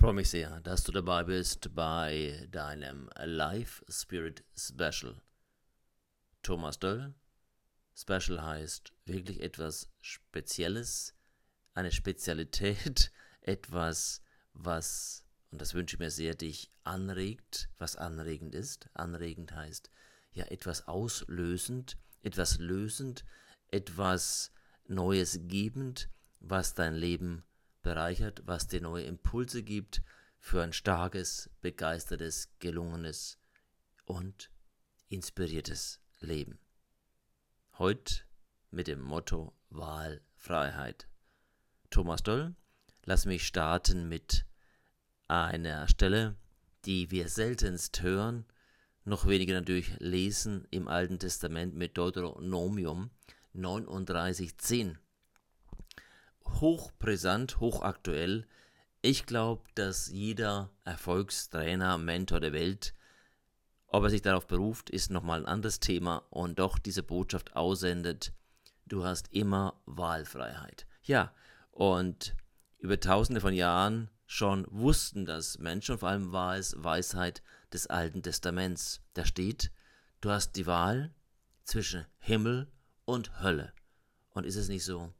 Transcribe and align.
freue 0.00 0.14
mich 0.14 0.30
sehr, 0.30 0.62
dass 0.62 0.82
du 0.84 0.92
dabei 0.92 1.24
bist 1.24 1.74
bei 1.74 2.48
deinem 2.50 3.10
Life 3.22 3.84
Spirit 3.90 4.42
Special. 4.56 5.20
Thomas 6.42 6.78
Döll. 6.78 7.12
Special 7.94 8.42
heißt 8.42 8.94
wirklich 9.04 9.42
etwas 9.42 9.90
Spezielles, 10.00 11.14
eine 11.74 11.92
Spezialität, 11.92 13.12
etwas, 13.42 14.22
was, 14.54 15.26
und 15.50 15.60
das 15.60 15.74
wünsche 15.74 15.96
ich 15.96 16.00
mir 16.00 16.10
sehr, 16.10 16.34
dich 16.34 16.70
anregt, 16.82 17.68
was 17.76 17.96
anregend 17.96 18.54
ist. 18.54 18.88
Anregend 18.94 19.52
heißt 19.54 19.90
ja 20.32 20.46
etwas 20.46 20.88
auslösend, 20.88 21.98
etwas 22.22 22.58
lösend, 22.58 23.26
etwas 23.68 24.50
Neues 24.88 25.40
gebend, 25.42 26.08
was 26.38 26.72
dein 26.72 26.94
Leben 26.94 27.44
bereichert, 27.82 28.42
was 28.46 28.68
dir 28.68 28.80
neue 28.80 29.04
Impulse 29.04 29.62
gibt 29.62 30.02
für 30.38 30.62
ein 30.62 30.72
starkes, 30.72 31.50
begeistertes, 31.60 32.48
gelungenes 32.58 33.38
und 34.04 34.50
inspiriertes 35.08 36.00
Leben. 36.20 36.58
Heute 37.78 38.22
mit 38.70 38.86
dem 38.86 39.00
Motto 39.00 39.52
Wahlfreiheit. 39.70 41.08
Thomas 41.90 42.22
Doll, 42.22 42.54
lass 43.04 43.26
mich 43.26 43.46
starten 43.46 44.08
mit 44.08 44.46
einer 45.28 45.88
Stelle, 45.88 46.36
die 46.84 47.10
wir 47.10 47.28
seltenst 47.28 48.02
hören, 48.02 48.44
noch 49.04 49.26
weniger 49.26 49.54
natürlich 49.54 49.98
lesen 49.98 50.66
im 50.70 50.88
Alten 50.88 51.18
Testament 51.18 51.74
mit 51.74 51.96
Deuteronomium 51.96 53.10
39,10 53.54 54.96
hochbrisant, 56.60 57.60
hochaktuell. 57.60 58.46
Ich 59.02 59.26
glaube, 59.26 59.62
dass 59.74 60.08
jeder 60.08 60.70
Erfolgstrainer, 60.84 61.98
Mentor 61.98 62.40
der 62.40 62.52
Welt, 62.52 62.94
ob 63.86 64.04
er 64.04 64.10
sich 64.10 64.22
darauf 64.22 64.46
beruft, 64.46 64.90
ist 64.90 65.10
nochmal 65.10 65.40
ein 65.40 65.46
anderes 65.46 65.80
Thema 65.80 66.24
und 66.30 66.58
doch 66.58 66.78
diese 66.78 67.02
Botschaft 67.02 67.56
aussendet. 67.56 68.32
Du 68.86 69.04
hast 69.04 69.32
immer 69.32 69.80
Wahlfreiheit. 69.86 70.86
Ja, 71.02 71.32
und 71.70 72.34
über 72.78 73.00
tausende 73.00 73.40
von 73.40 73.54
Jahren 73.54 74.10
schon 74.26 74.66
wussten 74.70 75.24
das 75.24 75.58
Menschen 75.58 75.98
vor 75.98 76.08
allem 76.08 76.32
war 76.32 76.56
es 76.56 76.74
Weisheit 76.78 77.42
des 77.72 77.88
Alten 77.88 78.22
Testaments. 78.22 79.00
Da 79.14 79.24
steht, 79.24 79.72
du 80.20 80.30
hast 80.30 80.52
die 80.56 80.66
Wahl 80.66 81.12
zwischen 81.64 82.06
Himmel 82.18 82.70
und 83.04 83.42
Hölle. 83.42 83.72
Und 84.30 84.44
ist 84.44 84.56
es 84.56 84.68
nicht 84.68 84.84
so? 84.84 85.12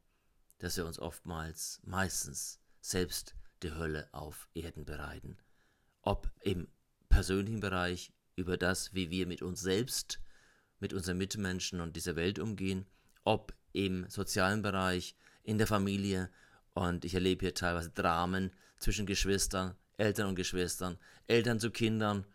Dass 0.61 0.77
wir 0.77 0.87
uns 0.87 0.99
oftmals, 0.99 1.81
meistens 1.85 2.61
selbst 2.81 3.35
die 3.63 3.73
Hölle 3.73 4.09
auf 4.13 4.49
Erden 4.55 4.85
bereiten. 4.85 5.37
Ob 6.03 6.31
im 6.41 6.69
persönlichen 7.09 7.61
Bereich 7.61 8.13
über 8.37 8.57
das, 8.57 8.95
wie 8.95 9.11
wir 9.11 9.27
mit 9.27 9.43
uns 9.43 9.61
selbst, 9.61 10.21
mit 10.79 10.95
unseren 10.95 11.19
Mitmenschen 11.19 11.81
und 11.81 11.97
dieser 11.97 12.17
Welt 12.17 12.39
umgehen, 12.39 12.87
ob 13.25 13.55
im 13.73 14.09
sozialen 14.09 14.63
Bereich, 14.63 15.15
in 15.43 15.59
der 15.59 15.67
Familie. 15.67 16.31
Und 16.75 17.05
ich 17.05 17.15
erlebe 17.15 17.47
hier 17.47 17.55
teilweise 17.55 17.91
Dramen 17.91 18.53
zwischen 18.79 19.07
Geschwistern, 19.07 19.77
Eltern 19.97 20.29
und 20.29 20.35
Geschwistern, 20.37 20.99
Eltern 21.27 21.61
zu 21.61 21.71
Kindern, 21.71 22.27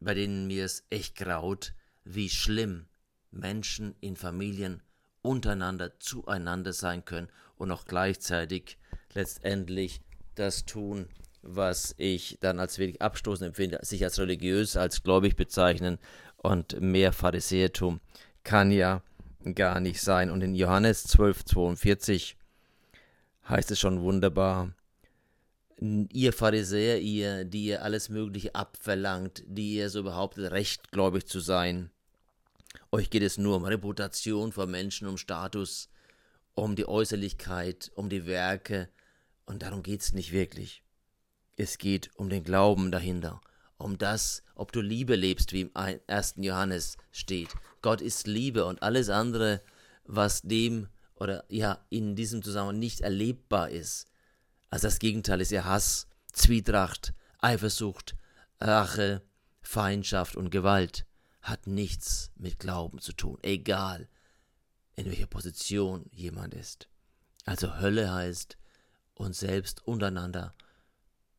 bei 0.00 0.14
denen 0.14 0.46
mir 0.46 0.64
es 0.64 0.84
echt 0.90 1.16
graut, 1.16 1.74
wie 2.04 2.28
schlimm 2.28 2.86
Menschen 3.30 3.94
in 4.00 4.16
Familien 4.16 4.82
untereinander 5.22 5.98
zueinander 5.98 6.72
sein 6.72 7.04
können 7.04 7.28
und 7.56 7.70
auch 7.70 7.84
gleichzeitig 7.84 8.76
letztendlich 9.14 10.00
das 10.34 10.64
tun, 10.64 11.06
was 11.42 11.94
ich 11.98 12.38
dann 12.40 12.60
als 12.60 12.78
wirklich 12.78 13.02
abstoßend 13.02 13.48
empfinde, 13.48 13.78
sich 13.82 14.04
als 14.04 14.18
religiös, 14.18 14.76
als 14.76 15.02
gläubig 15.02 15.36
bezeichnen 15.36 15.98
und 16.36 16.80
mehr 16.80 17.12
Pharisäertum 17.12 18.00
kann 18.44 18.70
ja 18.70 19.02
gar 19.54 19.80
nicht 19.80 20.00
sein. 20.00 20.30
Und 20.30 20.42
in 20.42 20.54
Johannes 20.54 21.08
12,42 21.16 22.34
heißt 23.48 23.70
es 23.70 23.80
schon 23.80 24.02
wunderbar, 24.02 24.72
ihr 25.80 26.32
Pharisäer, 26.32 27.00
ihr, 27.00 27.44
die 27.44 27.66
ihr 27.66 27.82
alles 27.82 28.08
Mögliche 28.08 28.54
abverlangt, 28.54 29.42
die 29.46 29.74
ihr 29.74 29.90
so 29.90 30.04
behauptet, 30.04 30.52
rechtgläubig 30.52 31.26
zu 31.26 31.40
sein, 31.40 31.90
euch 32.90 33.10
geht 33.10 33.22
es 33.22 33.38
nur 33.38 33.56
um 33.56 33.64
Reputation 33.64 34.52
vor 34.52 34.66
Menschen, 34.66 35.08
um 35.08 35.16
Status, 35.16 35.88
um 36.54 36.76
die 36.76 36.86
Äußerlichkeit, 36.86 37.90
um 37.94 38.08
die 38.08 38.26
Werke, 38.26 38.88
und 39.46 39.62
darum 39.62 39.82
geht 39.82 40.02
es 40.02 40.12
nicht 40.12 40.32
wirklich. 40.32 40.82
Es 41.56 41.78
geht 41.78 42.10
um 42.16 42.28
den 42.28 42.44
Glauben 42.44 42.90
dahinter, 42.90 43.40
um 43.76 43.98
das, 43.98 44.42
ob 44.54 44.72
du 44.72 44.80
Liebe 44.80 45.16
lebst, 45.16 45.52
wie 45.52 45.62
im 45.62 45.70
1. 45.74 46.34
Johannes 46.36 46.96
steht. 47.10 47.48
Gott 47.80 48.00
ist 48.00 48.26
Liebe 48.26 48.64
und 48.64 48.82
alles 48.82 49.08
andere, 49.08 49.62
was 50.04 50.42
dem 50.42 50.88
oder 51.14 51.44
ja 51.48 51.84
in 51.90 52.14
diesem 52.14 52.42
Zusammenhang 52.42 52.78
nicht 52.78 53.00
erlebbar 53.00 53.70
ist. 53.70 54.06
Also 54.70 54.86
das 54.86 54.98
Gegenteil 54.98 55.40
ist 55.40 55.50
ja 55.50 55.64
Hass, 55.64 56.06
Zwietracht, 56.32 57.14
Eifersucht, 57.38 58.16
Rache, 58.60 59.22
Feindschaft 59.60 60.36
und 60.36 60.50
Gewalt 60.50 61.04
hat 61.42 61.66
nichts 61.66 62.30
mit 62.36 62.58
Glauben 62.58 63.00
zu 63.00 63.12
tun, 63.12 63.38
egal 63.42 64.08
in 64.94 65.06
welcher 65.06 65.26
Position 65.26 66.06
jemand 66.12 66.54
ist. 66.54 66.88
Also 67.44 67.78
Hölle 67.80 68.12
heißt 68.12 68.56
uns 69.14 69.40
selbst 69.40 69.86
untereinander 69.86 70.54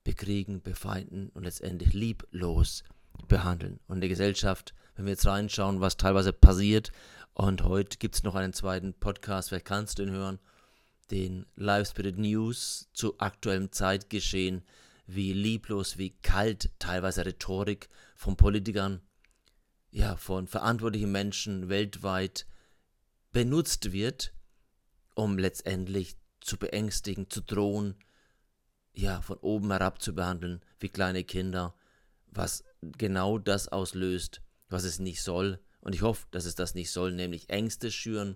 bekriegen, 0.03 0.62
befeinden 0.62 1.30
und 1.30 1.44
letztendlich 1.44 1.94
lieblos 1.94 2.84
behandeln. 3.28 3.80
Und 3.88 3.97
in 3.97 4.02
der 4.02 4.09
Gesellschaft, 4.09 4.74
wenn 4.96 5.06
wir 5.06 5.12
jetzt 5.12 5.25
reinschauen, 5.25 5.80
was 5.80 5.97
teilweise 5.97 6.34
passiert, 6.34 6.92
und 7.34 7.63
heute 7.63 7.97
gibt 7.97 8.16
es 8.16 8.24
noch 8.24 8.36
einen 8.36 8.53
zweiten 8.53 8.94
Podcast, 8.94 9.50
vielleicht 9.50 9.66
kannst 9.66 9.97
du 9.97 10.03
ihn 10.03 10.12
hören, 10.12 10.40
den 11.09 11.46
Live 11.56 11.90
Spirit 11.90 12.18
News 12.18 12.90
zu 12.94 13.18
aktuellem 13.19 13.72
Zeitgeschehen, 13.72 14.63
wie 15.08 15.34
lieblos, 15.34 15.97
wie 15.97 16.12
kalt 16.12 16.72
teilweise 16.80 17.25
Rhetorik 17.25 17.90
von 18.16 18.36
Politikern 18.36 19.02
ja, 19.94 20.16
von 20.16 20.48
verantwortlichen 20.48 21.12
Menschen 21.12 21.70
weltweit 21.70 22.48
benutzt 23.31 23.92
wird, 23.92 24.34
um 25.14 25.38
letztendlich 25.38 26.18
zu 26.42 26.58
beängstigen, 26.58 27.30
zu 27.30 27.42
drohen, 27.42 27.96
ja, 28.94 29.22
von 29.22 29.38
oben 29.38 29.70
herab 29.70 30.02
zu 30.02 30.16
behandeln, 30.16 30.66
wie 30.80 30.90
kleine 30.90 31.24
Kinder, 31.24 31.76
was 32.26 32.64
genau 32.81 33.38
das 33.38 33.68
auslöst, 33.68 34.42
was 34.68 34.84
es 34.84 34.98
nicht 34.98 35.22
soll. 35.22 35.59
Und 35.80 35.94
ich 35.94 36.02
hoffe, 36.02 36.25
dass 36.31 36.46
es 36.46 36.56
das 36.56 36.74
nicht 36.74 36.90
soll, 36.90 37.12
nämlich 37.12 37.52
Ängste 37.52 37.92
schüren. 37.92 38.36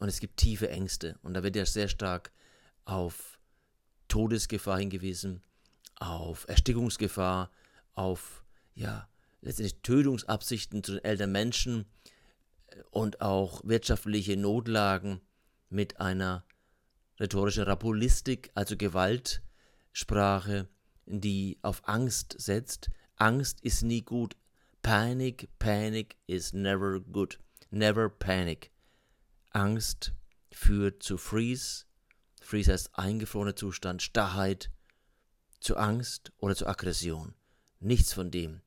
Und 0.00 0.08
es 0.08 0.18
gibt 0.18 0.38
tiefe 0.38 0.68
Ängste. 0.68 1.16
Und 1.22 1.34
da 1.34 1.44
wird 1.44 1.54
ja 1.54 1.64
sehr 1.64 1.88
stark 1.88 2.32
auf 2.84 3.38
Todesgefahr 4.08 4.78
hingewiesen, 4.78 5.42
auf 5.94 6.48
Erstickungsgefahr, 6.48 7.52
auf, 7.92 8.44
ja, 8.74 9.08
letztendlich 9.42 9.82
Tötungsabsichten 9.82 10.82
zu 10.82 10.92
den 10.92 11.04
älteren 11.04 11.32
Menschen 11.32 11.86
äh, 12.66 12.82
und 12.90 13.20
auch 13.20 13.62
wirtschaftliche 13.64 14.36
Notlagen 14.36 15.20
mit 15.68 16.00
einer 16.00 16.44
rhetorischen 17.18 17.64
Rapulistik, 17.64 18.50
also 18.54 18.76
Gewaltsprache, 18.76 20.68
die 21.06 21.58
auf 21.62 21.86
Angst 21.88 22.36
setzt. 22.38 22.90
Angst 23.16 23.60
ist 23.62 23.82
nie 23.82 24.02
gut. 24.02 24.36
Panic, 24.82 25.48
panic 25.58 26.16
is 26.26 26.52
never 26.52 27.00
good. 27.00 27.38
Never 27.70 28.08
panic. 28.08 28.72
Angst 29.50 30.14
führt 30.50 31.02
zu 31.02 31.18
Freeze. 31.18 31.84
Freeze 32.40 32.72
heißt 32.72 32.98
eingefrorener 32.98 33.54
Zustand, 33.54 34.02
Starrheit, 34.02 34.70
zu 35.60 35.76
Angst 35.76 36.32
oder 36.38 36.56
zu 36.56 36.66
Aggression. 36.66 37.34
Nichts 37.78 38.14
von 38.14 38.30
dem 38.30 38.62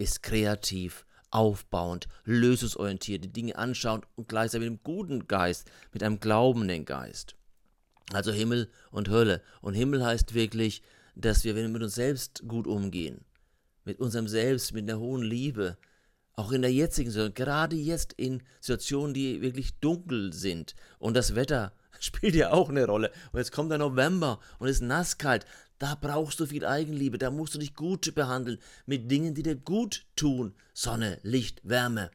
ist 0.00 0.22
kreativ, 0.22 1.04
aufbauend, 1.30 2.08
lösungsorientiert, 2.24 3.24
die 3.24 3.32
Dinge 3.32 3.56
anschauen 3.56 4.02
und 4.16 4.28
gleichzeitig 4.28 4.68
mit 4.68 4.78
einem 4.78 4.82
guten 4.82 5.28
Geist, 5.28 5.70
mit 5.92 6.02
einem 6.02 6.20
glaubenden 6.20 6.84
Geist. 6.84 7.36
Also 8.12 8.32
Himmel 8.32 8.70
und 8.90 9.08
Hölle. 9.08 9.42
Und 9.60 9.74
Himmel 9.74 10.04
heißt 10.04 10.34
wirklich, 10.34 10.82
dass 11.14 11.44
wir, 11.44 11.54
wenn 11.54 11.62
wir 11.62 11.68
mit 11.68 11.82
uns 11.82 11.94
selbst 11.94 12.42
gut 12.48 12.66
umgehen, 12.66 13.24
mit 13.84 14.00
unserem 14.00 14.26
Selbst, 14.26 14.72
mit 14.72 14.88
einer 14.88 14.98
hohen 14.98 15.22
Liebe, 15.22 15.76
auch 16.34 16.52
in 16.52 16.62
der 16.62 16.72
jetzigen 16.72 17.10
Situation, 17.10 17.34
gerade 17.34 17.76
jetzt 17.76 18.14
in 18.14 18.42
Situationen, 18.60 19.14
die 19.14 19.42
wirklich 19.42 19.78
dunkel 19.80 20.32
sind 20.32 20.74
und 20.98 21.14
das 21.14 21.34
Wetter 21.34 21.72
spielt 22.00 22.34
ja 22.34 22.52
auch 22.52 22.70
eine 22.70 22.86
Rolle. 22.86 23.12
Und 23.32 23.38
jetzt 23.38 23.52
kommt 23.52 23.70
der 23.70 23.78
November 23.78 24.40
und 24.58 24.68
es 24.68 24.76
ist 24.76 24.82
nasskalt. 24.82 25.44
Da 25.80 25.94
brauchst 25.94 26.38
du 26.38 26.46
viel 26.46 26.66
Eigenliebe, 26.66 27.16
da 27.16 27.30
musst 27.30 27.54
du 27.54 27.58
dich 27.58 27.74
gut 27.74 28.14
behandeln 28.14 28.58
mit 28.84 29.10
Dingen, 29.10 29.34
die 29.34 29.42
dir 29.42 29.56
gut 29.56 30.04
tun. 30.14 30.54
Sonne, 30.74 31.18
Licht, 31.22 31.62
Wärme, 31.64 32.10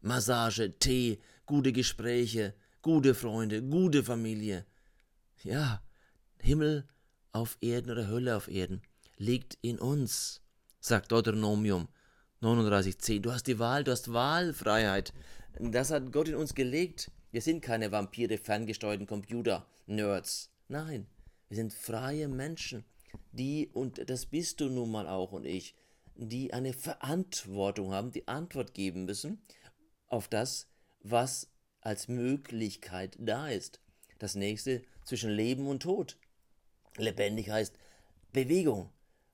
Massage, 0.00 0.78
Tee, 0.78 1.20
gute 1.44 1.72
Gespräche, 1.72 2.54
gute 2.80 3.14
Freunde, 3.14 3.62
gute 3.62 4.02
Familie. 4.02 4.64
Ja, 5.42 5.82
Himmel 6.38 6.88
auf 7.32 7.58
Erden 7.60 7.90
oder 7.90 8.08
Hölle 8.08 8.36
auf 8.36 8.48
Erden 8.48 8.80
liegt 9.18 9.58
in 9.60 9.78
uns, 9.78 10.40
sagt 10.80 11.12
Deuteronomium 11.12 11.88
39,10. 12.40 13.20
Du 13.20 13.32
hast 13.32 13.46
die 13.46 13.58
Wahl, 13.58 13.84
du 13.84 13.92
hast 13.92 14.14
Wahlfreiheit. 14.14 15.12
Das 15.58 15.90
hat 15.90 16.10
Gott 16.10 16.28
in 16.28 16.36
uns 16.36 16.54
gelegt. 16.54 17.10
Wir 17.32 17.42
sind 17.42 17.60
keine 17.60 17.92
Vampire, 17.92 18.38
ferngesteuerten 18.38 19.06
Computer, 19.06 19.66
Nerds. 19.86 20.48
Nein, 20.68 21.06
wir 21.48 21.56
sind 21.56 21.74
freie 21.74 22.28
Menschen, 22.28 22.82
die, 23.32 23.68
und 23.72 24.08
das 24.10 24.26
bist 24.26 24.60
du 24.60 24.68
nun 24.68 24.90
mal 24.90 25.06
auch 25.06 25.32
und 25.32 25.44
ich, 25.44 25.74
die 26.16 26.52
eine 26.52 26.72
Verantwortung 26.72 27.92
haben, 27.92 28.12
die 28.12 28.28
Antwort 28.28 28.74
geben 28.74 29.04
müssen 29.04 29.40
auf 30.08 30.28
das, 30.28 30.68
was 31.02 31.48
als 31.80 32.08
Möglichkeit 32.08 33.16
da 33.18 33.48
ist. 33.48 33.80
Das 34.18 34.34
nächste 34.34 34.82
zwischen 35.04 35.30
Leben 35.30 35.66
und 35.66 35.82
Tod. 35.82 36.18
Lebendig 36.96 37.48
heißt 37.48 37.74
Bewegung, 38.32 38.90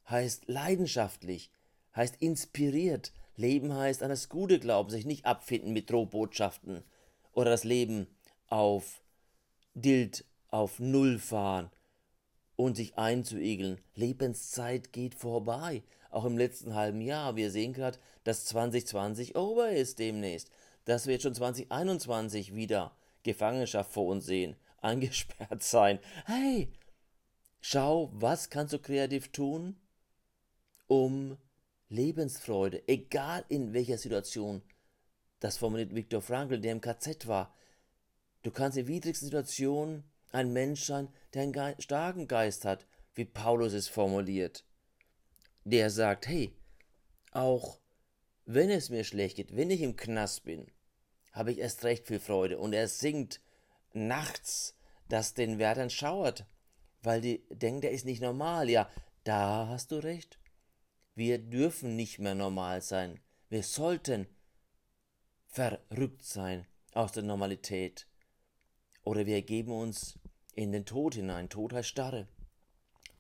heißt 0.09 0.45
leidenschaftlich, 0.47 1.51
heißt 1.95 2.17
inspiriert. 2.21 3.13
Leben 3.35 3.75
heißt 3.75 4.03
an 4.03 4.11
das 4.11 4.29
Gute 4.29 4.61
glauben, 4.61 4.91
sich 4.91 5.05
nicht 5.05 5.27
abfinden 5.27 5.73
mit 5.73 5.91
Drohbotschaften 5.91 6.85
oder 7.33 7.51
das 7.51 7.65
Leben 7.65 8.07
auf 8.47 9.03
Dilt, 9.75 10.25
auf 10.49 10.79
Null 10.79 11.19
fahren 11.19 11.71
und 12.57 12.77
sich 12.77 12.99
einzuigeln. 12.99 13.81
Lebenszeit 13.95 14.93
geht 14.93 15.15
vorbei, 15.15 15.83
auch 16.11 16.25
im 16.25 16.39
letzten 16.39 16.75
halben 16.75 17.01
Jahr. 17.01 17.37
Wir 17.37 17.51
sehen 17.51 17.73
gerade, 17.73 17.99
dass 18.25 18.47
2020 18.47 19.37
over 19.37 19.71
ist 19.71 19.99
demnächst, 19.99 20.51
dass 20.87 21.07
wir 21.07 21.15
jetzt 21.15 21.23
schon 21.23 21.35
2021 21.35 22.55
wieder 22.55 22.97
Gefangenschaft 23.23 23.93
vor 23.93 24.07
uns 24.07 24.27
sehen, 24.27 24.57
eingesperrt 24.81 25.63
sein. 25.63 25.99
Hey, 26.25 26.73
schau, 27.61 28.11
was 28.15 28.51
kannst 28.51 28.73
du 28.73 28.79
kreativ 28.79 29.33
tun, 29.33 29.77
um 30.87 31.37
Lebensfreude, 31.89 32.89
egal 32.89 33.45
in 33.49 33.73
welcher 33.73 33.99
Situation, 33.99 34.63
das 35.41 35.57
formuliert 35.57 35.95
Viktor 35.95 36.23
Frankl, 36.23 36.61
der 36.61 36.73
im 36.73 36.81
KZ 36.81 37.27
war. 37.27 37.55
Du 38.43 38.51
kannst 38.51 38.79
in 38.79 38.89
widrigsten 38.89 39.27
Situationen 39.27 40.05
ein 40.33 40.53
Mensch 40.53 40.85
sein, 40.85 41.09
der 41.35 41.43
einen 41.43 41.81
starken 41.81 42.29
Geist 42.29 42.65
hat, 42.65 42.87
wie 43.15 43.25
Paulus 43.25 43.73
es 43.73 43.89
formuliert. 43.89 44.65
Der 45.65 45.91
sagt, 45.91 46.29
hey, 46.29 46.53
auch 47.33 47.81
wenn 48.45 48.71
es 48.71 48.91
mir 48.91 49.05
schlecht 49.05 49.37
geht, 49.37 49.57
wenn 49.57 49.71
ich 49.71 49.83
im 49.83 49.97
Knast 49.97 50.45
bin, 50.45 50.71
habe 51.33 51.53
ich 51.53 51.59
erst 51.59 51.85
recht 51.85 52.07
viel 52.07 52.21
Freude. 52.21 52.59
Und 52.59 52.73
er 52.73 52.89
singt 52.89 53.41
nachts, 53.93 54.77
dass 55.09 55.35
den 55.35 55.59
Wärtern 55.59 55.91
schauert, 55.91 56.47
weil 57.03 57.21
die 57.21 57.47
denken, 57.51 57.81
der 57.83 57.91
ist 57.91 58.05
nicht 58.05 58.23
normal. 58.23 58.71
Ja, 58.71 58.89
da 59.25 59.69
hast 59.69 59.91
du 59.91 59.97
recht. 59.97 60.39
Wir 61.15 61.39
dürfen 61.39 61.97
nicht 61.97 62.19
mehr 62.19 62.35
normal 62.35 62.83
sein. 62.83 63.21
Wir 63.49 63.63
sollten 63.63 64.27
verrückt 65.47 66.25
sein 66.25 66.67
aus 66.93 67.13
der 67.13 67.23
Normalität. 67.23 68.07
Oder 69.07 69.25
wir 69.25 69.37
ergeben 69.37 69.73
uns 69.73 70.19
in 70.55 70.73
den 70.73 70.85
Tod 70.85 71.15
hinein. 71.15 71.49
Tod 71.49 71.73
heißt 71.73 71.89
Starre. 71.89 72.29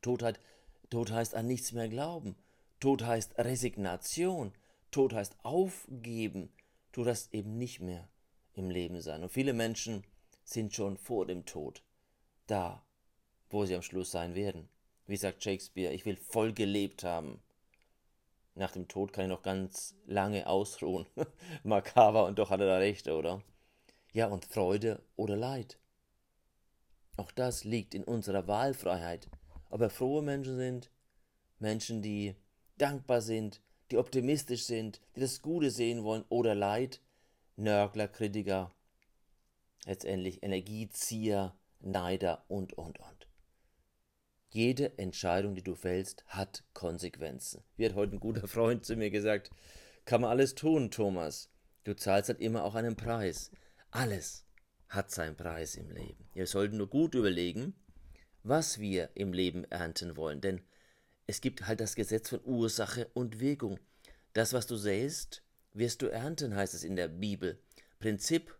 Tod, 0.02 0.22
hat, 0.22 0.38
Tod 0.90 1.10
heißt 1.10 1.34
an 1.34 1.46
nichts 1.46 1.72
mehr 1.72 1.88
glauben. 1.88 2.36
Tod 2.78 3.02
heißt 3.02 3.38
Resignation. 3.38 4.52
Tod 4.90 5.14
heißt 5.14 5.36
aufgeben. 5.42 6.50
Tod 6.92 7.06
heißt 7.06 7.32
eben 7.32 7.56
nicht 7.56 7.80
mehr 7.80 8.08
im 8.52 8.68
Leben 8.68 9.00
sein. 9.00 9.22
Und 9.22 9.30
viele 9.30 9.54
Menschen 9.54 10.04
sind 10.44 10.74
schon 10.74 10.98
vor 10.98 11.24
dem 11.24 11.46
Tod 11.46 11.82
da, 12.46 12.84
wo 13.48 13.64
sie 13.64 13.74
am 13.74 13.82
Schluss 13.82 14.10
sein 14.10 14.34
werden. 14.34 14.68
Wie 15.06 15.16
sagt 15.16 15.42
Shakespeare, 15.42 15.94
ich 15.94 16.04
will 16.04 16.16
voll 16.16 16.52
gelebt 16.52 17.04
haben 17.04 17.40
nach 18.56 18.72
dem 18.72 18.88
Tod 18.88 19.12
kann 19.12 19.26
ich 19.26 19.30
noch 19.30 19.42
ganz 19.42 19.94
lange 20.06 20.46
ausruhen. 20.46 21.06
Makaber 21.62 22.24
und 22.24 22.38
doch 22.38 22.50
hat 22.50 22.60
er 22.60 22.66
da 22.66 22.78
recht, 22.78 23.06
oder? 23.08 23.42
Ja, 24.16 24.28
und 24.28 24.46
Freude 24.46 25.02
oder 25.16 25.36
Leid. 25.36 25.78
Auch 27.18 27.30
das 27.30 27.64
liegt 27.64 27.94
in 27.94 28.02
unserer 28.02 28.48
Wahlfreiheit. 28.48 29.28
Ob 29.68 29.80
wir 29.80 29.90
frohe 29.90 30.22
Menschen 30.22 30.56
sind, 30.56 30.90
Menschen, 31.58 32.00
die 32.00 32.34
dankbar 32.78 33.20
sind, 33.20 33.60
die 33.90 33.98
optimistisch 33.98 34.62
sind, 34.62 35.02
die 35.16 35.20
das 35.20 35.42
Gute 35.42 35.70
sehen 35.70 36.02
wollen 36.02 36.24
oder 36.30 36.54
Leid, 36.54 37.02
Nörgler, 37.56 38.08
Kritiker, 38.08 38.72
letztendlich 39.84 40.42
Energiezieher, 40.42 41.54
Neider 41.80 42.42
und, 42.48 42.72
und, 42.72 42.98
und. 42.98 43.28
Jede 44.48 44.98
Entscheidung, 44.98 45.54
die 45.54 45.62
du 45.62 45.74
fällst, 45.74 46.24
hat 46.28 46.64
Konsequenzen. 46.72 47.62
Wie 47.76 47.84
hat 47.84 47.94
heute 47.94 48.16
ein 48.16 48.20
guter 48.20 48.48
Freund 48.48 48.86
zu 48.86 48.96
mir 48.96 49.10
gesagt, 49.10 49.50
kann 50.06 50.22
man 50.22 50.30
alles 50.30 50.54
tun, 50.54 50.90
Thomas. 50.90 51.50
Du 51.84 51.94
zahlst 51.94 52.30
halt 52.30 52.40
immer 52.40 52.64
auch 52.64 52.76
einen 52.76 52.96
Preis. 52.96 53.50
Alles 53.96 54.44
hat 54.88 55.10
seinen 55.10 55.36
Preis 55.36 55.74
im 55.74 55.90
Leben. 55.90 56.28
Wir 56.32 56.46
sollten 56.46 56.76
nur 56.76 56.88
gut 56.88 57.14
überlegen, 57.14 57.74
was 58.42 58.78
wir 58.78 59.10
im 59.14 59.32
Leben 59.32 59.64
ernten 59.64 60.16
wollen. 60.16 60.40
Denn 60.40 60.60
es 61.26 61.40
gibt 61.40 61.66
halt 61.66 61.80
das 61.80 61.94
Gesetz 61.94 62.28
von 62.28 62.40
Ursache 62.44 63.08
und 63.14 63.40
Wirkung. 63.40 63.78
Das, 64.32 64.52
was 64.52 64.66
du 64.66 64.76
säst, 64.76 65.42
wirst 65.72 66.02
du 66.02 66.06
ernten, 66.06 66.54
heißt 66.54 66.74
es 66.74 66.84
in 66.84 66.96
der 66.96 67.08
Bibel. 67.08 67.58
Prinzip 67.98 68.54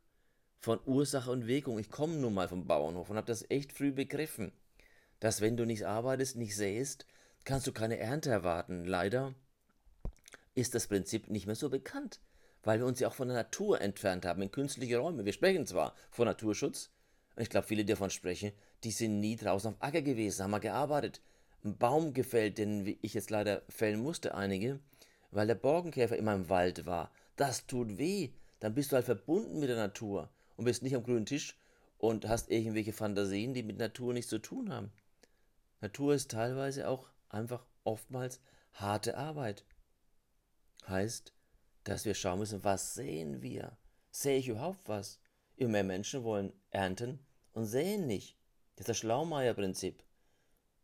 von 0.58 0.80
Ursache 0.86 1.30
und 1.30 1.46
Wirkung. 1.46 1.78
Ich 1.78 1.90
komme 1.90 2.16
nun 2.16 2.34
mal 2.34 2.48
vom 2.48 2.66
Bauernhof 2.66 3.10
und 3.10 3.16
habe 3.16 3.26
das 3.26 3.44
echt 3.50 3.72
früh 3.72 3.92
begriffen 3.92 4.52
dass 5.20 5.40
wenn 5.40 5.56
du 5.56 5.64
nicht 5.64 5.86
arbeitest, 5.86 6.36
nicht 6.36 6.56
säst, 6.56 7.06
kannst 7.44 7.66
du 7.66 7.72
keine 7.72 7.98
Ernte 7.98 8.30
erwarten. 8.30 8.84
Leider 8.84 9.34
ist 10.54 10.74
das 10.74 10.86
Prinzip 10.86 11.28
nicht 11.28 11.46
mehr 11.46 11.54
so 11.54 11.70
bekannt, 11.70 12.20
weil 12.66 12.80
wir 12.80 12.86
uns 12.86 12.98
ja 12.98 13.06
auch 13.06 13.14
von 13.14 13.28
der 13.28 13.36
Natur 13.36 13.80
entfernt 13.80 14.26
haben, 14.26 14.42
in 14.42 14.50
künstliche 14.50 14.98
Räume. 14.98 15.24
Wir 15.24 15.32
sprechen 15.32 15.66
zwar 15.66 15.94
von 16.10 16.26
Naturschutz, 16.26 16.90
und 17.36 17.42
ich 17.44 17.48
glaube, 17.48 17.68
viele, 17.68 17.84
die 17.84 17.92
davon 17.92 18.10
sprechen, 18.10 18.50
die 18.82 18.90
sind 18.90 19.20
nie 19.20 19.36
draußen 19.36 19.72
auf 19.72 19.76
Acker 19.80 20.02
gewesen, 20.02 20.42
haben 20.42 20.50
mal 20.50 20.58
gearbeitet, 20.58 21.20
einen 21.62 21.78
Baum 21.78 22.12
gefällt, 22.12 22.58
den 22.58 22.98
ich 23.02 23.14
jetzt 23.14 23.30
leider 23.30 23.62
fällen 23.68 24.00
musste, 24.00 24.34
einige, 24.34 24.80
weil 25.30 25.46
der 25.46 25.54
Borkenkäfer 25.54 26.16
immer 26.16 26.34
im 26.34 26.48
Wald 26.48 26.86
war. 26.86 27.12
Das 27.36 27.68
tut 27.68 27.98
weh. 27.98 28.30
Dann 28.58 28.74
bist 28.74 28.90
du 28.90 28.96
halt 28.96 29.04
verbunden 29.04 29.60
mit 29.60 29.68
der 29.68 29.76
Natur 29.76 30.30
und 30.56 30.64
bist 30.64 30.82
nicht 30.82 30.96
am 30.96 31.04
grünen 31.04 31.26
Tisch 31.26 31.56
und 31.98 32.26
hast 32.26 32.50
irgendwelche 32.50 32.92
Fantasien, 32.92 33.54
die 33.54 33.62
mit 33.62 33.78
Natur 33.78 34.12
nichts 34.12 34.30
zu 34.30 34.38
tun 34.38 34.72
haben. 34.72 34.90
Natur 35.80 36.14
ist 36.14 36.32
teilweise 36.32 36.88
auch 36.88 37.10
einfach 37.28 37.64
oftmals 37.84 38.40
harte 38.72 39.16
Arbeit. 39.16 39.64
Heißt, 40.88 41.35
dass 41.86 42.04
wir 42.04 42.14
schauen 42.14 42.40
müssen, 42.40 42.64
was 42.64 42.94
sehen 42.94 43.42
wir? 43.42 43.76
Sehe 44.10 44.38
ich 44.38 44.48
überhaupt 44.48 44.88
was? 44.88 45.20
Immer 45.56 45.70
mehr 45.70 45.84
Menschen 45.84 46.24
wollen 46.24 46.52
ernten 46.70 47.20
und 47.52 47.66
sehen 47.66 48.06
nicht. 48.06 48.36
Das 48.74 48.82
ist 48.82 48.88
das 48.88 48.98
Schlaumeier-Prinzip. 48.98 50.02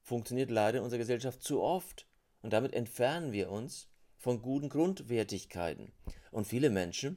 Funktioniert 0.00 0.50
leider 0.50 0.78
in 0.78 0.85
unserer 0.85 0.99
Gesellschaft 0.99 1.42
zu 1.42 1.61
oft. 1.61 2.06
Und 2.40 2.52
damit 2.52 2.73
entfernen 2.73 3.32
wir 3.32 3.50
uns 3.50 3.88
von 4.16 4.42
guten 4.42 4.68
Grundwertigkeiten. 4.68 5.92
Und 6.30 6.47
viele 6.47 6.71
Menschen 6.71 7.16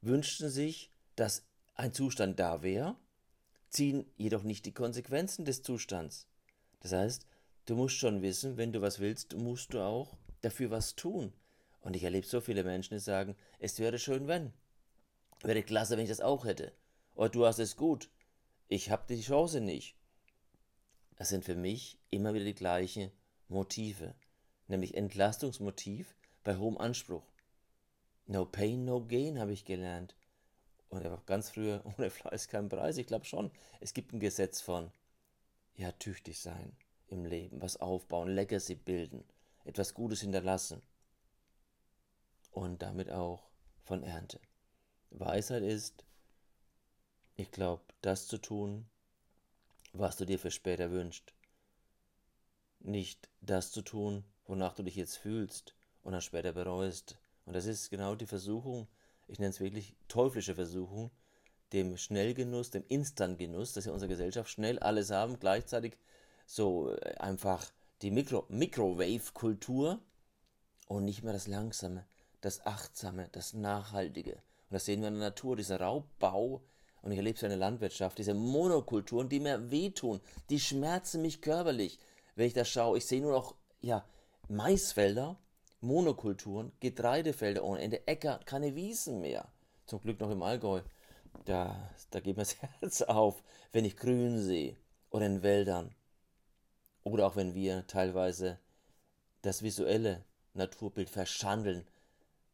wünschten 0.00 0.48
sich, 0.48 0.90
dass 1.14 1.46
ein 1.74 1.92
Zustand 1.92 2.40
da 2.40 2.62
wäre, 2.62 2.96
ziehen 3.68 4.10
jedoch 4.16 4.44
nicht 4.44 4.64
die 4.64 4.74
Konsequenzen 4.74 5.44
des 5.44 5.62
Zustands. 5.62 6.26
Das 6.80 6.92
heißt, 6.92 7.26
du 7.66 7.76
musst 7.76 7.96
schon 7.96 8.22
wissen, 8.22 8.56
wenn 8.56 8.72
du 8.72 8.80
was 8.80 8.98
willst, 8.98 9.36
musst 9.36 9.74
du 9.74 9.80
auch 9.80 10.16
dafür 10.40 10.70
was 10.70 10.96
tun. 10.96 11.34
Und 11.80 11.96
ich 11.96 12.04
erlebe 12.04 12.26
so 12.26 12.40
viele 12.40 12.64
Menschen, 12.64 12.94
die 12.94 13.00
sagen, 13.00 13.36
es 13.58 13.78
wäre 13.78 13.98
schön, 13.98 14.28
wenn. 14.28 14.52
Wäre 15.42 15.62
klasse, 15.62 15.96
wenn 15.96 16.04
ich 16.04 16.10
das 16.10 16.20
auch 16.20 16.44
hätte. 16.44 16.72
Oder 17.14 17.30
du 17.30 17.46
hast 17.46 17.58
es 17.58 17.76
gut. 17.76 18.10
Ich 18.68 18.90
habe 18.90 19.04
die 19.08 19.22
Chance 19.22 19.60
nicht. 19.60 19.96
Das 21.16 21.30
sind 21.30 21.44
für 21.44 21.54
mich 21.54 21.98
immer 22.10 22.34
wieder 22.34 22.44
die 22.44 22.54
gleichen 22.54 23.10
Motive. 23.48 24.14
Nämlich 24.68 24.94
Entlastungsmotiv 24.94 26.14
bei 26.44 26.56
hohem 26.56 26.78
Anspruch. 26.78 27.24
No 28.26 28.44
pain, 28.44 28.84
no 28.84 29.04
gain, 29.04 29.38
habe 29.38 29.52
ich 29.52 29.64
gelernt. 29.64 30.14
Und 30.88 31.04
einfach 31.04 31.24
ganz 31.24 31.50
früher, 31.50 31.82
ohne 31.98 32.10
Fleiß 32.10 32.48
kein 32.48 32.68
Preis. 32.68 32.98
Ich 32.98 33.06
glaube 33.06 33.24
schon, 33.24 33.50
es 33.80 33.94
gibt 33.94 34.12
ein 34.12 34.20
Gesetz 34.20 34.60
von 34.60 34.92
ja, 35.74 35.92
tüchtig 35.92 36.38
sein 36.38 36.76
im 37.08 37.24
Leben, 37.24 37.60
was 37.60 37.78
aufbauen, 37.78 38.28
Legacy 38.28 38.76
bilden, 38.76 39.24
etwas 39.64 39.94
Gutes 39.94 40.20
hinterlassen 40.20 40.82
und 42.50 42.82
damit 42.82 43.10
auch 43.10 43.48
von 43.84 44.02
Ernte. 44.02 44.40
Weisheit 45.10 45.62
ist, 45.62 46.04
ich 47.36 47.50
glaube, 47.50 47.82
das 48.02 48.26
zu 48.26 48.38
tun, 48.38 48.86
was 49.92 50.16
du 50.16 50.24
dir 50.24 50.38
für 50.38 50.50
später 50.50 50.90
wünschst. 50.90 51.32
Nicht 52.80 53.28
das 53.40 53.72
zu 53.72 53.82
tun, 53.82 54.24
wonach 54.46 54.74
du 54.74 54.82
dich 54.82 54.96
jetzt 54.96 55.16
fühlst 55.16 55.74
und 56.02 56.12
dann 56.12 56.22
später 56.22 56.52
bereust. 56.52 57.16
Und 57.46 57.54
das 57.54 57.66
ist 57.66 57.90
genau 57.90 58.14
die 58.14 58.26
Versuchung, 58.26 58.86
ich 59.26 59.38
nenne 59.38 59.50
es 59.50 59.60
wirklich 59.60 59.94
teuflische 60.08 60.54
Versuchung, 60.54 61.10
dem 61.72 61.96
Schnellgenuss, 61.96 62.70
dem 62.70 62.84
Instantgenuss, 62.88 63.72
dass 63.72 63.84
ja 63.84 63.92
unsere 63.92 64.08
Gesellschaft 64.08 64.50
schnell 64.50 64.78
alles 64.80 65.10
haben, 65.10 65.38
gleichzeitig 65.38 65.96
so 66.46 66.92
äh, 66.94 67.14
einfach 67.16 67.64
die 68.02 68.10
Mikro 68.10 68.46
Microwave-Kultur 68.48 70.00
und 70.88 71.04
nicht 71.04 71.22
mehr 71.22 71.32
das 71.32 71.46
Langsame, 71.46 72.04
das 72.40 72.64
Achtsame, 72.66 73.28
das 73.32 73.52
Nachhaltige. 73.54 74.34
Und 74.34 74.74
das 74.74 74.84
sehen 74.84 75.00
wir 75.00 75.08
in 75.08 75.14
der 75.14 75.30
Natur, 75.30 75.56
dieser 75.56 75.80
Raubbau. 75.80 76.62
Und 77.02 77.12
ich 77.12 77.18
erlebe 77.18 77.36
es 77.36 77.42
in 77.42 77.48
der 77.48 77.58
Landwirtschaft, 77.58 78.18
diese 78.18 78.34
Monokulturen, 78.34 79.28
die 79.28 79.40
mir 79.40 79.70
wehtun, 79.70 80.20
die 80.50 80.60
schmerzen 80.60 81.22
mich 81.22 81.40
körperlich, 81.40 81.98
wenn 82.36 82.46
ich 82.46 82.52
da 82.52 82.64
schaue. 82.64 82.98
Ich 82.98 83.06
sehe 83.06 83.22
nur 83.22 83.32
noch, 83.32 83.54
ja, 83.80 84.04
Maisfelder, 84.48 85.38
Monokulturen, 85.80 86.72
Getreidefelder 86.80 87.64
ohne 87.64 87.80
Ende, 87.80 88.06
Äcker, 88.06 88.40
keine 88.44 88.74
Wiesen 88.74 89.20
mehr. 89.20 89.48
Zum 89.86 90.00
Glück 90.00 90.20
noch 90.20 90.30
im 90.30 90.42
Allgäu. 90.42 90.82
Da, 91.46 91.90
da 92.10 92.20
geht 92.20 92.36
mir 92.36 92.42
das 92.42 92.56
Herz 92.80 93.02
auf, 93.02 93.42
wenn 93.72 93.84
ich 93.84 93.96
Grün 93.96 94.42
sehe 94.42 94.76
oder 95.10 95.26
in 95.26 95.42
Wäldern. 95.42 95.94
Oder 97.02 97.26
auch 97.26 97.36
wenn 97.36 97.54
wir 97.54 97.86
teilweise 97.86 98.58
das 99.42 99.62
visuelle 99.62 100.24
Naturbild 100.52 101.08
verschandeln 101.08 101.86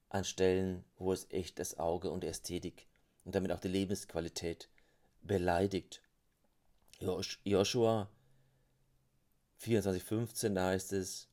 an 0.09 0.25
Stellen, 0.25 0.85
wo 0.99 1.13
es 1.13 1.27
echt 1.31 1.59
das 1.59 1.79
Auge 1.79 2.11
und 2.11 2.23
die 2.23 2.29
Ästhetik 2.29 2.87
und 3.25 3.35
damit 3.35 3.53
auch 3.53 3.61
die 3.61 3.69
Lebensqualität 3.69 4.69
beleidigt. 5.23 6.03
Joshua 7.45 8.09
24,15, 9.61 10.55
da 10.55 10.69
heißt 10.69 10.93
es, 10.93 11.29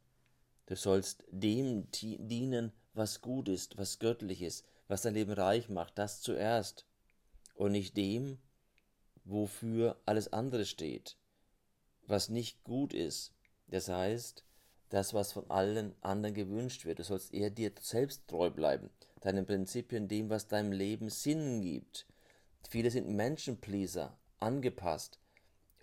du 0.66 0.76
sollst 0.76 1.24
dem 1.30 1.90
dienen, 1.92 2.74
was 2.94 3.22
gut 3.22 3.48
ist, 3.48 3.78
was 3.78 4.00
göttlich 4.00 4.42
ist, 4.42 4.66
was 4.88 5.04
dein 5.04 5.14
Leben 5.14 5.32
reich 5.32 5.70
macht, 5.70 5.98
das 5.98 6.22
zuerst 6.22 6.86
und 7.56 7.72
nicht 7.72 7.96
dem, 7.98 8.40
wofür 9.24 10.02
alles 10.06 10.34
andere 10.34 10.66
steht, 10.66 11.18
was 12.08 12.30
nicht 12.30 12.64
gut 12.64 12.94
ist. 12.94 13.34
Das 13.68 13.88
heißt, 13.88 14.44
das, 14.94 15.16
was 15.16 15.32
von 15.32 15.50
allen 15.50 15.96
anderen 16.02 16.36
gewünscht 16.36 16.86
wird. 16.86 17.00
Du 17.00 17.04
sollst 17.04 17.34
eher 17.34 17.50
dir 17.50 17.72
selbst 17.82 18.28
treu 18.28 18.52
bleiben, 18.52 18.92
deinen 19.22 19.44
Prinzipien, 19.44 20.08
dem, 20.08 20.30
was 20.30 20.48
deinem 20.48 20.72
Leben 20.72 21.10
Sinn 21.10 21.62
gibt. 21.62 22.06
Viele 22.70 22.92
sind 22.92 23.10
Menschenpleaser, 23.10 24.16
angepasst, 24.40 25.18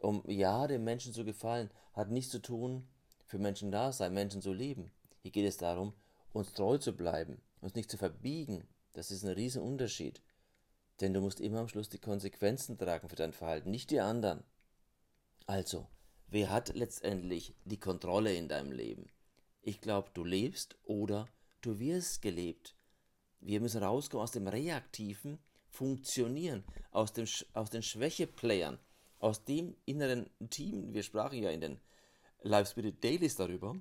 um 0.00 0.22
ja 0.28 0.68
dem 0.68 0.84
Menschen 0.84 1.12
zu 1.12 1.24
gefallen, 1.24 1.70
hat 1.92 2.10
nichts 2.10 2.30
zu 2.30 2.40
tun, 2.40 2.86
für 3.26 3.40
Menschen 3.40 3.72
da 3.72 3.90
sein, 3.90 4.14
Menschen 4.14 4.42
zu 4.42 4.52
lieben. 4.52 4.92
Hier 5.22 5.32
geht 5.32 5.46
es 5.46 5.56
darum, 5.56 5.92
uns 6.32 6.52
treu 6.52 6.78
zu 6.78 6.92
bleiben, 6.92 7.42
uns 7.60 7.74
nicht 7.74 7.90
zu 7.90 7.96
verbiegen. 7.96 8.68
Das 8.92 9.10
ist 9.10 9.24
ein 9.24 9.34
Riesenunterschied. 9.34 10.22
Denn 11.00 11.14
du 11.14 11.20
musst 11.20 11.40
immer 11.40 11.58
am 11.58 11.68
Schluss 11.68 11.88
die 11.88 11.98
Konsequenzen 11.98 12.78
tragen 12.78 13.08
für 13.08 13.16
dein 13.16 13.32
Verhalten, 13.32 13.72
nicht 13.72 13.90
die 13.90 14.00
anderen. 14.00 14.44
Also, 15.46 15.88
wer 16.30 16.50
hat 16.50 16.74
letztendlich 16.74 17.54
die 17.64 17.78
Kontrolle 17.78 18.34
in 18.34 18.48
deinem 18.48 18.72
Leben? 18.72 19.06
Ich 19.62 19.80
glaube, 19.80 20.10
du 20.14 20.24
lebst 20.24 20.76
oder 20.84 21.28
du 21.60 21.78
wirst 21.78 22.22
gelebt. 22.22 22.74
Wir 23.40 23.60
müssen 23.60 23.82
rauskommen 23.82 24.22
aus 24.22 24.32
dem 24.32 24.46
reaktiven 24.46 25.38
Funktionieren, 25.68 26.64
aus, 26.90 27.12
dem, 27.12 27.26
aus 27.52 27.70
den 27.70 27.82
Schwächeplayern, 27.82 28.78
aus 29.18 29.44
dem 29.44 29.76
inneren 29.84 30.30
Team. 30.50 30.92
Wir 30.94 31.02
sprachen 31.02 31.42
ja 31.42 31.50
in 31.50 31.60
den 31.60 31.80
Live 32.42 32.70
Spirit 32.70 33.02
Dailies 33.04 33.36
darüber, 33.36 33.80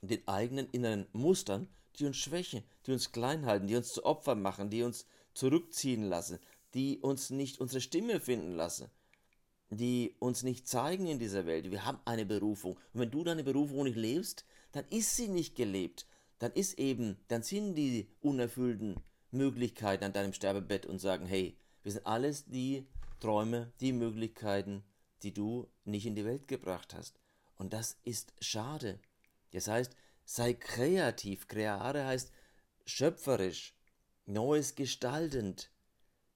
den 0.00 0.26
eigenen 0.26 0.68
inneren 0.70 1.06
Mustern, 1.12 1.68
die 1.98 2.06
uns 2.06 2.16
schwächen, 2.16 2.64
die 2.86 2.92
uns 2.92 3.12
klein 3.12 3.46
halten, 3.46 3.66
die 3.66 3.76
uns 3.76 3.92
zu 3.92 4.04
Opfern 4.04 4.42
machen, 4.42 4.70
die 4.70 4.82
uns 4.82 5.06
zurückziehen 5.34 6.04
lassen, 6.04 6.38
die 6.74 6.98
uns 6.98 7.30
nicht 7.30 7.60
unsere 7.60 7.80
Stimme 7.80 8.20
finden 8.20 8.52
lassen, 8.52 8.90
die 9.70 10.14
uns 10.18 10.42
nicht 10.42 10.68
zeigen 10.68 11.06
in 11.06 11.18
dieser 11.18 11.46
Welt. 11.46 11.70
Wir 11.70 11.84
haben 11.84 11.98
eine 12.04 12.26
Berufung. 12.26 12.74
Und 12.92 13.00
wenn 13.00 13.10
du 13.10 13.24
deine 13.24 13.44
Berufung 13.44 13.84
nicht 13.84 13.96
lebst, 13.96 14.44
dann 14.72 14.84
ist 14.90 15.16
sie 15.16 15.28
nicht 15.28 15.56
gelebt. 15.56 16.06
Dann 16.38 16.52
ist 16.52 16.78
eben, 16.78 17.16
dann 17.28 17.42
sind 17.42 17.74
die 17.74 18.08
unerfüllten 18.20 18.96
Möglichkeiten 19.30 20.04
an 20.04 20.12
deinem 20.12 20.32
Sterbebett 20.32 20.86
und 20.86 20.98
sagen, 20.98 21.26
hey, 21.26 21.56
wir 21.82 21.92
sind 21.92 22.06
alles 22.06 22.44
die 22.46 22.86
Träume, 23.20 23.72
die 23.80 23.92
Möglichkeiten, 23.92 24.84
die 25.22 25.32
du 25.32 25.66
nicht 25.84 26.06
in 26.06 26.14
die 26.14 26.24
Welt 26.24 26.46
gebracht 26.46 26.94
hast. 26.94 27.18
Und 27.56 27.72
das 27.72 27.96
ist 28.04 28.34
schade. 28.40 29.00
Das 29.52 29.68
heißt, 29.68 29.96
sei 30.24 30.52
kreativ. 30.52 31.48
Kreare 31.48 32.04
heißt 32.04 32.32
schöpferisch, 32.84 33.74
Neues 34.26 34.74
gestaltend, 34.74 35.70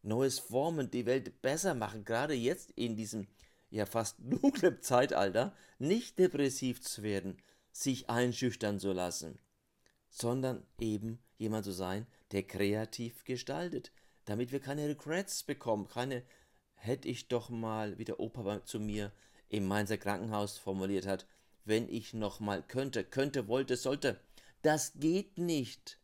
Neues 0.03 0.39
formend, 0.39 0.95
die 0.95 1.07
Welt 1.07 1.43
besser 1.43 1.75
machen, 1.75 2.05
gerade 2.05 2.35
jetzt 2.35 2.71
in 2.73 2.97
diesem 2.97 3.27
ja 3.71 3.87
fast 3.87 4.17
dunklen 4.19 4.83
Zeitalter, 4.83 5.55
nicht 5.79 6.19
depressiv 6.19 6.83
zu 6.83 7.03
werden, 7.03 7.37
sich 7.73 8.11
einschüchtern 8.11 8.79
zu 8.81 8.93
lassen, 8.93 9.39
sondern 10.09 10.67
eben 10.79 11.23
jemand 11.39 11.65
zu 11.65 11.73
sein, 11.73 12.07
der 12.33 12.43
kreativ 12.43 13.25
gestaltet, 13.25 13.93
damit 14.25 14.53
wir 14.53 14.61
keine 14.61 14.89
Regrets 14.89 15.43
bekommen, 15.43 15.89
keine 15.89 16.23
hätte 16.75 17.09
ich 17.09 17.29
doch 17.29 17.51
mal, 17.51 17.99
wie 17.99 18.05
der 18.05 18.21
Opa 18.21 18.65
zu 18.65 18.81
mir 18.81 19.13
im 19.49 19.67
Mainzer 19.67 19.99
Krankenhaus 19.99 20.59
formuliert 20.59 21.07
hat, 21.07 21.27
wenn 21.65 21.89
ich 21.89 22.15
noch 22.15 22.41
mal 22.41 22.63
könnte, 22.63 23.05
könnte, 23.05 23.49
wollte, 23.49 23.77
sollte. 23.77 24.21
Das 24.63 24.95
geht 24.95 25.39
nicht. 25.39 25.99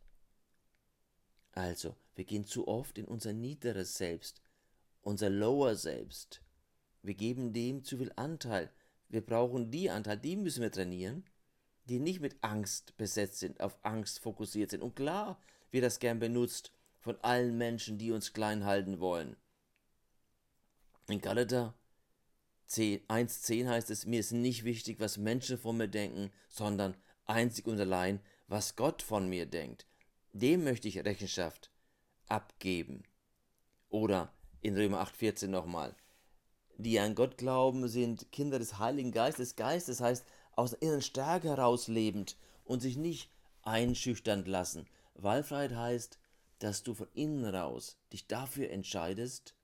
Also, 1.53 1.97
wir 2.17 2.25
gehen 2.25 2.45
zu 2.45 2.67
oft 2.67 2.99
in 2.99 3.07
unser 3.07 3.33
niederes 3.33 3.97
Selbst, 3.97 4.43
unser 5.03 5.31
lower 5.31 5.77
Selbst. 5.77 6.43
Wir 7.03 7.15
geben 7.15 7.53
dem 7.53 7.85
zu 7.85 7.99
viel 7.99 8.13
Anteil. 8.17 8.73
Wir 9.09 9.25
brauchen 9.25 9.71
die 9.71 9.91
Anteil, 9.91 10.19
die 10.19 10.37
müssen 10.37 10.63
wir 10.63 10.73
trainieren, 10.73 11.25
die 11.85 12.01
nicht 12.01 12.21
mit 12.21 12.37
Angst 12.43 12.97
besetzt 12.97 13.39
sind, 13.39 13.61
auf 13.61 13.79
Angst 13.83 14.19
fokussiert 14.19 14.71
sind. 14.71 14.83
Und 14.83 14.97
klar 14.97 15.41
wird 15.71 15.85
das 15.85 16.01
gern 16.01 16.19
benutzt 16.19 16.73
von 16.99 17.17
allen 17.23 17.57
Menschen, 17.57 17.99
die 17.99 18.11
uns 18.11 18.33
klein 18.33 18.65
halten 18.65 18.99
wollen. 18.99 19.37
In 21.09 21.21
Galater 21.21 21.75
1,10 22.69 23.69
heißt 23.69 23.91
es, 23.91 24.07
mir 24.07 24.19
ist 24.19 24.33
nicht 24.33 24.65
wichtig, 24.65 24.99
was 24.99 25.19
Menschen 25.19 25.57
von 25.57 25.77
mir 25.77 25.87
denken, 25.87 26.33
sondern 26.49 26.97
einzig 27.27 27.67
und 27.67 27.79
allein, 27.79 28.21
was 28.49 28.75
Gott 28.75 29.03
von 29.03 29.29
mir 29.29 29.47
denkt 29.47 29.87
dem 30.41 30.65
möchte 30.65 30.89
ich 30.89 31.05
Rechenschaft 31.05 31.71
abgeben. 32.29 33.03
Oder 33.89 34.33
in 34.61 34.77
Römer 34.77 35.03
8,14 35.03 35.49
nochmal. 35.49 35.95
Die 36.79 36.99
an 36.99 37.15
Gott 37.15 37.39
glauben, 37.39 37.89
sind 37.89 38.31
Kinder 38.33 38.59
des 38.59 38.79
Heiligen 38.79 39.13
Geistes. 39.13 39.57
Geistes 39.57 40.01
heißt, 40.01 40.27
aus 40.53 40.77
ihren 40.81 41.03
Stärke 41.03 41.49
heraus 41.49 41.89
lebend 41.89 42.37
und 42.65 42.81
sich 42.81 42.97
nicht 42.97 43.31
einschüchtern 43.63 44.45
lassen. 44.45 44.87
Wahlfreiheit 45.15 45.75
heißt, 45.75 46.19
dass 46.59 46.83
du 46.83 46.95
von 46.95 47.09
innen 47.15 47.45
raus 47.45 47.99
dich 48.13 48.27
dafür 48.27 48.71
entscheidest, 48.71 49.55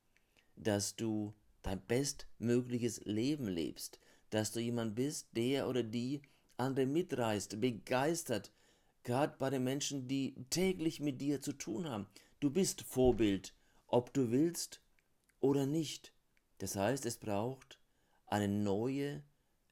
dass 0.56 0.96
du 0.96 1.34
dein 1.62 1.80
bestmögliches 1.86 3.00
Leben 3.04 3.48
lebst, 3.48 3.98
dass 4.30 4.52
du 4.52 4.60
jemand 4.60 4.94
bist, 4.94 5.28
der 5.32 5.68
oder 5.68 5.82
die 5.82 6.22
andere 6.56 6.86
mitreißt, 6.86 7.60
begeistert, 7.60 8.50
gerade 9.04 9.36
bei 9.38 9.50
den 9.50 9.64
Menschen, 9.64 10.08
die 10.08 10.34
täglich 10.50 11.00
mit 11.00 11.20
dir 11.20 11.40
zu 11.40 11.52
tun 11.52 11.88
haben. 11.88 12.06
Du 12.42 12.50
bist 12.50 12.82
Vorbild, 12.82 13.54
ob 13.86 14.12
du 14.12 14.32
willst 14.32 14.82
oder 15.38 15.64
nicht. 15.64 16.12
Das 16.58 16.74
heißt, 16.74 17.06
es 17.06 17.18
braucht 17.18 17.78
eine 18.26 18.48
neue 18.48 19.22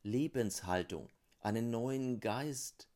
Lebenshaltung, 0.05 1.11
einen 1.41 1.71
neuen 1.71 2.21
Geist. 2.21 2.89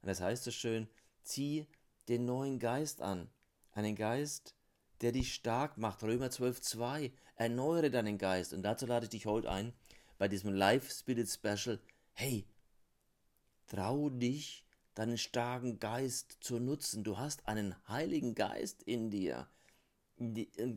Und 0.00 0.08
das 0.08 0.22
heißt 0.22 0.44
so 0.44 0.50
schön, 0.50 0.88
zieh 1.24 1.66
den 2.08 2.24
neuen 2.24 2.58
Geist 2.58 3.02
an. 3.02 3.28
Einen 3.72 3.96
Geist, 3.96 4.54
der 5.02 5.12
dich 5.12 5.34
stark 5.34 5.76
macht. 5.76 6.02
Römer 6.02 6.28
12,2. 6.28 7.12
Erneuere 7.36 7.90
deinen 7.90 8.16
Geist. 8.16 8.54
Und 8.54 8.62
dazu 8.62 8.86
lade 8.86 9.04
ich 9.04 9.10
dich 9.10 9.26
heute 9.26 9.50
ein, 9.50 9.74
bei 10.16 10.28
diesem 10.28 10.54
Life 10.54 10.90
Spirit 10.90 11.28
Special. 11.28 11.78
Hey, 12.14 12.46
trau 13.66 14.08
dich, 14.08 14.64
deinen 14.98 15.16
starken 15.16 15.78
Geist 15.78 16.38
zu 16.40 16.58
nutzen. 16.58 17.04
Du 17.04 17.18
hast 17.18 17.46
einen 17.46 17.76
Heiligen 17.86 18.34
Geist 18.34 18.82
in 18.82 19.10
dir. 19.12 19.48
Äh, 20.18 20.74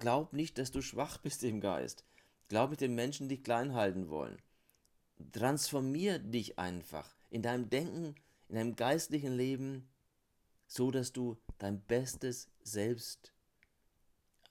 glaub 0.00 0.32
nicht, 0.32 0.58
dass 0.58 0.72
du 0.72 0.82
schwach 0.82 1.18
bist 1.18 1.44
im 1.44 1.60
Geist. 1.60 2.04
Glaub 2.48 2.70
nicht 2.70 2.80
den 2.80 2.96
Menschen, 2.96 3.28
dich 3.28 3.44
klein 3.44 3.74
halten 3.74 4.08
wollen. 4.08 4.42
Transformier 5.30 6.18
dich 6.18 6.58
einfach 6.58 7.08
in 7.30 7.42
deinem 7.42 7.70
Denken, 7.70 8.16
in 8.48 8.56
deinem 8.56 8.74
geistlichen 8.74 9.36
Leben, 9.36 9.88
so 10.66 10.90
dass 10.90 11.12
du 11.12 11.38
dein 11.58 11.80
bestes 11.82 12.48
Selbst 12.64 13.32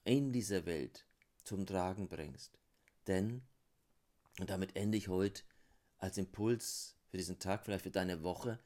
in 0.05 0.31
dieser 0.31 0.65
Welt 0.65 1.05
zum 1.43 1.65
Tragen 1.65 2.07
bringst. 2.07 2.57
Denn, 3.07 3.41
und 4.39 4.49
damit 4.49 4.77
ende 4.77 4.97
ich 4.97 5.09
heute 5.09 5.43
als 5.97 6.17
Impuls 6.17 6.95
für 7.09 7.17
diesen 7.17 7.39
Tag, 7.39 7.65
vielleicht 7.65 7.83
für 7.83 7.91
deine 7.91 8.23
Woche, 8.23 8.57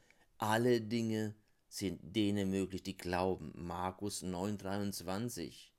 alle 0.44 0.82
Dinge 0.82 1.36
sind 1.70 2.16
denen 2.16 2.50
möglich, 2.50 2.84
die 2.84 2.98
glauben. 2.98 3.54
Markus 3.56 4.24
9,23. 4.24 5.70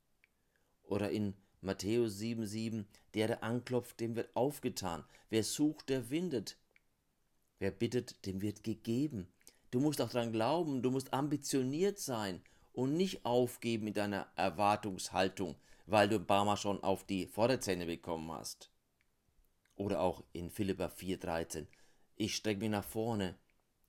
Oder 0.85 1.11
in 1.11 1.35
Matthäus 1.61 2.19
7,7, 2.19 2.87
der, 3.13 3.27
der 3.27 3.45
anklopft, 3.45 4.01
dem 4.01 4.17
wird 4.17 4.35
aufgetan. 4.35 5.05
Wer 5.29 5.45
sucht, 5.45 5.91
der 5.91 6.03
findet. 6.03 6.57
Wer 7.59 7.73
bittet, 7.73 8.25
dem 8.25 8.41
wird 8.41 8.65
gegeben. 8.65 9.29
Du 9.71 9.81
musst 9.81 10.01
auch 10.01 10.09
daran 10.09 10.33
glauben, 10.33 10.83
du 10.83 10.91
musst 10.91 11.13
ambitioniert 11.13 11.99
sein 11.99 12.41
und 12.73 12.97
nicht 12.97 13.27
aufgeben 13.27 13.89
in 13.89 13.95
deiner 13.95 14.29
Erwartungshaltung, 14.35 15.57
weil 15.85 16.09
du 16.09 16.19
Mal 16.19 16.57
schon 16.57 16.83
auf 16.83 17.05
die 17.05 17.27
Vorderzähne 17.27 17.85
bekommen 17.85 18.33
hast. 18.33 18.71
Oder 19.77 20.01
auch 20.01 20.25
in 20.33 20.51
Philippa 20.51 20.87
4,13. 20.87 21.67
Ich 22.17 22.37
strecke 22.37 22.61
mich 22.61 22.71
nach 22.71 22.85
vorne 22.85 23.37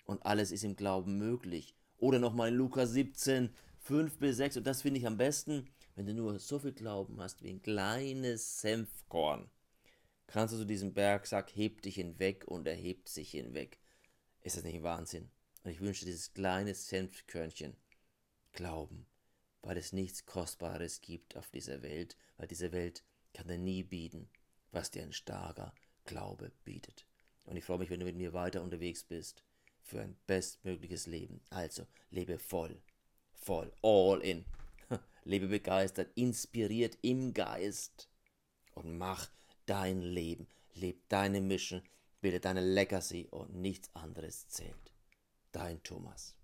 und 0.05 0.25
alles 0.25 0.51
ist 0.51 0.63
im 0.63 0.75
Glauben 0.75 1.17
möglich. 1.17 1.75
Oder 1.97 2.19
nochmal 2.19 2.49
in 2.49 2.55
Lukas 2.55 2.91
17, 2.91 3.53
5 3.79 4.17
bis 4.17 4.37
6. 4.37 4.57
Und 4.57 4.67
das 4.67 4.81
finde 4.81 4.99
ich 4.99 5.07
am 5.07 5.17
besten, 5.17 5.67
wenn 5.95 6.05
du 6.05 6.13
nur 6.13 6.39
so 6.39 6.59
viel 6.59 6.73
Glauben 6.73 7.19
hast 7.19 7.43
wie 7.43 7.49
ein 7.49 7.61
kleines 7.61 8.61
Senfkorn. 8.61 9.49
Kannst 10.27 10.53
du 10.53 10.57
zu 10.57 10.65
diesem 10.65 10.93
Berg 10.93 11.27
sagen, 11.27 11.51
heb 11.53 11.81
dich 11.81 11.95
hinweg 11.95 12.45
und 12.47 12.67
er 12.67 12.75
hebt 12.75 13.09
sich 13.09 13.31
hinweg. 13.31 13.79
Ist 14.41 14.57
das 14.57 14.63
nicht 14.63 14.83
Wahnsinn? 14.83 15.29
Und 15.63 15.71
ich 15.71 15.81
wünsche 15.81 16.05
dieses 16.05 16.33
kleine 16.33 16.73
Senfkörnchen 16.73 17.75
Glauben, 18.53 19.05
weil 19.61 19.77
es 19.77 19.93
nichts 19.93 20.25
Kostbares 20.25 21.01
gibt 21.01 21.35
auf 21.35 21.49
dieser 21.49 21.81
Welt, 21.81 22.17
weil 22.37 22.47
diese 22.47 22.71
Welt 22.71 23.03
kann 23.33 23.47
dir 23.47 23.57
nie 23.57 23.83
bieten, 23.83 24.29
was 24.71 24.91
dir 24.91 25.03
ein 25.03 25.13
starker 25.13 25.73
Glaube 26.05 26.51
bietet. 26.63 27.05
Und 27.43 27.57
ich 27.57 27.63
freue 27.63 27.79
mich, 27.79 27.89
wenn 27.89 27.99
du 27.99 28.05
mit 28.05 28.15
mir 28.15 28.33
weiter 28.33 28.63
unterwegs 28.63 29.03
bist 29.03 29.43
für 29.85 30.01
ein 30.01 30.17
bestmögliches 30.25 31.05
Leben. 31.05 31.41
Also 31.49 31.85
lebe 32.09 32.39
voll, 32.39 32.81
voll, 33.33 33.71
all 33.81 34.21
in. 34.21 34.45
Lebe 35.23 35.47
begeistert, 35.47 36.11
inspiriert 36.15 36.97
im 37.01 37.33
Geist 37.33 38.09
und 38.73 38.97
mach 38.97 39.29
dein 39.65 40.01
Leben. 40.01 40.47
Leb 40.73 41.07
deine 41.07 41.39
Mission, 41.39 41.81
bilde 42.19 42.39
deine 42.39 42.61
Legacy 42.61 43.27
und 43.31 43.55
nichts 43.55 43.89
anderes 43.95 44.47
zählt. 44.49 44.93
Dein 45.51 45.81
Thomas. 45.83 46.35